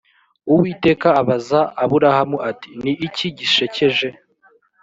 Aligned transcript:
uwiteka 0.53 1.07
abaza 1.21 1.59
aburahamu 1.83 2.37
ati 2.49 2.69
ni 2.83 2.93
iki 3.07 3.27
gishekeje 3.37 4.07